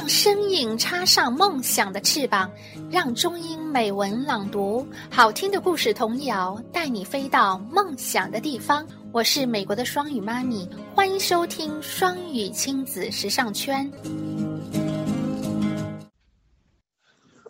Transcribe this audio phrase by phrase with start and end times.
[0.00, 2.50] 让声音插上梦想的翅膀，
[2.90, 8.88] 让中英美文朗读好听的故事童谣，带你飞到梦想的地方。
[9.12, 13.92] 我是美国的双语妈咪，欢迎收听双语亲子时尚圈。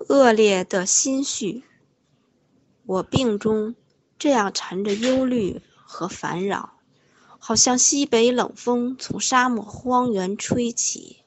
[0.09, 1.62] 恶劣的心绪，
[2.85, 3.77] 我病中
[4.19, 6.73] 这样缠着忧虑和烦扰，
[7.39, 11.19] 好像西北冷风从沙漠荒原吹起。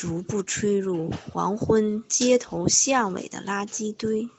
[0.00, 4.30] 逐步吹入黄昏街头巷尾的垃圾堆，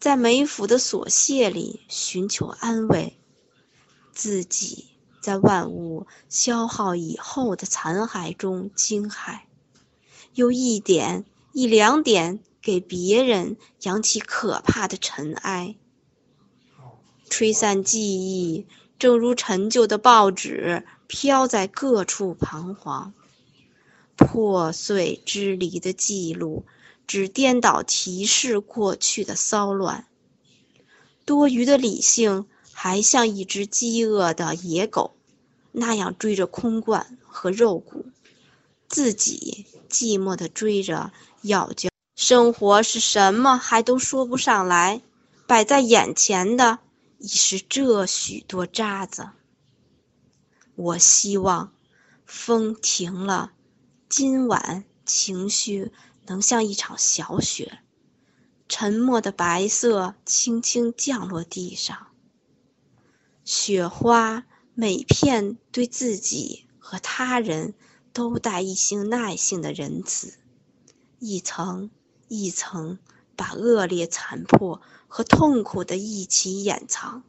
[0.00, 3.16] 在梅府的琐屑里寻求安慰，
[4.12, 4.88] 自己
[5.22, 9.42] 在万物消耗以后的残骸中惊骇，
[10.34, 15.76] 又一点一两点给别人扬起可怕的尘埃，
[17.28, 18.66] 吹散记忆，
[18.98, 23.14] 正如陈旧的报纸飘在各处彷徨。
[24.20, 26.66] 破碎支离的记录，
[27.06, 30.06] 只颠倒提示过去的骚乱。
[31.24, 35.16] 多余的理性，还像一只饥饿的野狗，
[35.72, 38.04] 那样追着空罐和肉骨，
[38.88, 41.88] 自己寂寞地追着咬嚼。
[42.14, 45.00] 生活是什么，还都说不上来。
[45.46, 46.78] 摆在眼前的，
[47.18, 49.30] 已是这许多渣子。
[50.76, 51.72] 我希望
[52.26, 53.52] 风停了。
[54.10, 55.92] 今晚情绪
[56.26, 57.78] 能像一场小雪，
[58.68, 62.08] 沉默的白色轻轻降落地上。
[63.44, 64.44] 雪花
[64.74, 67.74] 每片对自己和他人
[68.12, 70.34] 都带一些耐性的仁慈，
[71.20, 71.88] 一层
[72.26, 72.98] 一层
[73.36, 77.22] 把恶劣残破和痛苦的一起掩藏。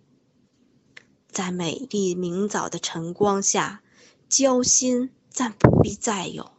[1.30, 3.84] 在美丽明早的晨光下，
[4.28, 6.52] 交心暂不必再有。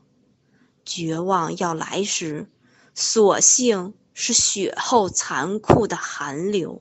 [0.84, 2.46] 绝望要来时，
[2.94, 6.80] 所幸是雪后残酷的寒流。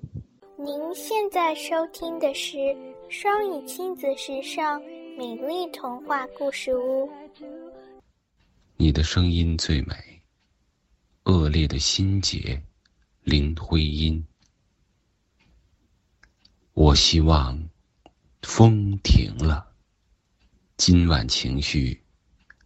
[0.58, 2.58] 您现在收听的是
[3.10, 4.82] 双语亲子时尚
[5.18, 7.10] 美丽童话故事屋。
[8.78, 9.96] 你的声音最美。
[11.26, 12.60] 恶劣的心结，
[13.22, 14.26] 林徽因。
[16.74, 17.70] 我希望
[18.42, 19.68] 风停了，
[20.78, 22.01] 今晚情绪。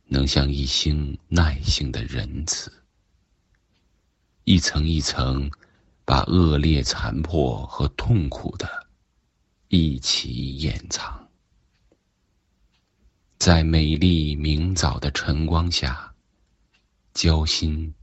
[0.08, 2.72] 能像一星耐性的仁慈，
[4.44, 5.50] 一层一层
[6.06, 8.88] 把恶劣残破和痛苦的
[9.68, 11.28] 一起掩藏，
[13.40, 16.14] 在美丽明早的晨光下，
[17.14, 17.94] 交心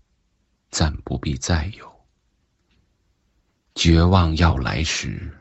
[0.70, 1.90] 暂不必再有。
[3.74, 5.38] 绝望要来时，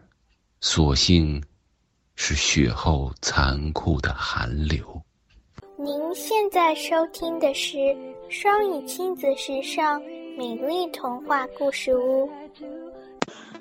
[0.62, 1.44] 所幸
[2.16, 5.04] 是雪后残酷的寒流。
[5.84, 7.97] 您现在收听的是
[8.30, 10.00] 双语亲子时尚
[10.38, 12.30] 美丽童话故事屋。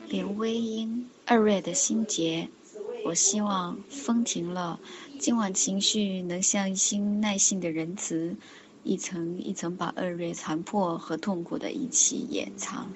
[0.07, 2.47] 林徽因二月的心结，
[3.07, 4.79] 我希望风停了，
[5.19, 8.37] 今晚情绪能像一心耐性的仁慈，
[8.85, 12.93] 一层一层把二月残破和痛苦的一起掩藏，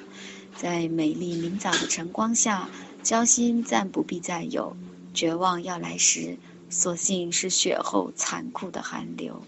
[0.54, 2.68] 在美丽明早的晨光下，
[3.02, 4.76] 焦心暂不必再有，
[5.14, 6.36] 绝望要来时。
[6.74, 9.40] 所幸是雪后残酷的寒流。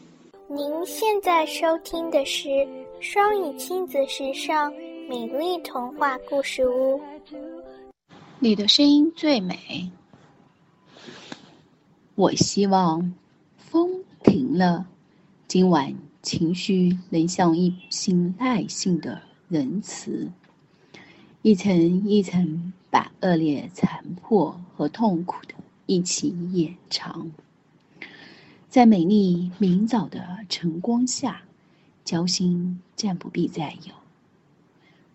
[0.49, 2.49] 您现在收听的是
[3.01, 4.73] 双语亲子时尚
[5.09, 7.01] 美丽童话故事屋。
[8.39, 9.91] 你的声音最美。
[12.15, 13.13] 我希望
[13.59, 14.87] 风停了，
[15.49, 15.93] 今晚
[16.23, 20.31] 情绪能像一心耐性的仁慈，
[21.43, 21.77] 一层
[22.09, 25.56] 一层把恶劣残破和痛苦的。
[25.87, 27.31] 一起掩藏，
[28.69, 31.43] 在美丽明早的晨光下，
[32.05, 33.95] 交心暂不必再有。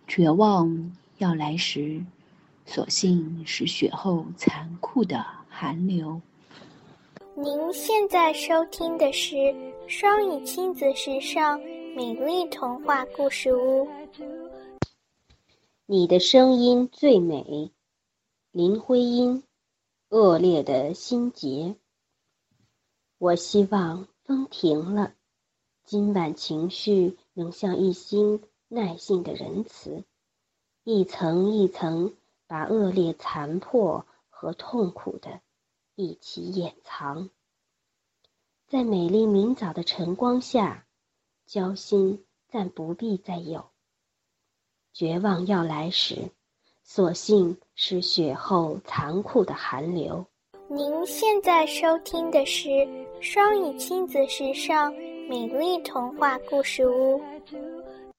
[0.07, 2.01] 绝望要来时，
[2.65, 6.21] 所幸是雪后残酷的寒流。
[7.35, 9.35] 您现在收听的是
[9.88, 11.59] 双语亲子时尚
[11.95, 13.88] 美丽童话故事屋。
[15.85, 17.71] 你的声音最美，
[18.51, 19.44] 林徽因。
[20.12, 21.78] 恶劣的心结。
[23.18, 25.13] 我希望风停了，
[25.86, 30.04] 今晚情绪能像一心耐性的仁慈，
[30.84, 32.13] 一层一层
[32.46, 35.40] 把恶劣残破和痛苦的
[35.96, 37.30] 一起掩藏，
[38.68, 40.86] 在美丽明早的晨光下，
[41.46, 43.72] 交心暂不必再有。
[44.92, 46.34] 绝望要来时。
[46.93, 50.27] 所幸是雪后残酷的寒流。
[50.69, 52.67] 您现在收听的是
[53.21, 54.91] 双语亲子时尚
[55.29, 57.21] 美丽童话故事屋。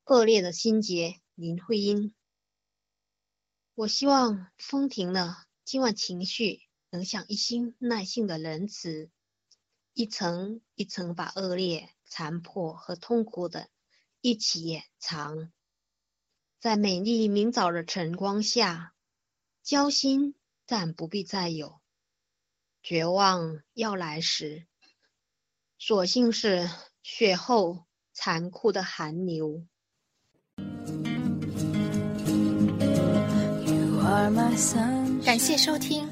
[0.06, 2.14] 恶劣的心结，林徽因。
[3.74, 5.36] 我希望风停了，
[5.66, 9.10] 今晚情绪能像一心耐性的仁慈，
[9.92, 13.68] 一层一层把恶劣、残破和痛苦的
[14.22, 15.52] 一起掩藏，
[16.62, 18.92] 在美丽明早的晨光下，
[19.64, 21.80] 交心暂不必再有。
[22.84, 24.68] 绝望要来时，
[25.76, 26.70] 所幸是
[27.02, 29.66] 雪后残酷的寒流。
[35.24, 36.11] 感谢收听。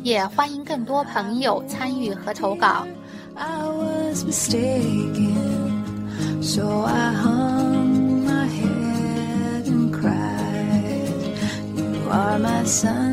[0.03, 2.85] 也欢迎更多朋友参与和投稿。
[12.11, 13.10] are my sun